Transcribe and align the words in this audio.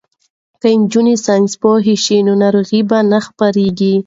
که 0.61 0.69
نجونې 0.81 1.15
ساینس 1.25 1.53
پوهې 1.61 1.95
شي 2.03 2.17
نو 2.27 2.33
ناروغۍ 2.43 2.81
به 2.89 2.97
نه 3.11 3.19
خپریږي. 3.27 3.93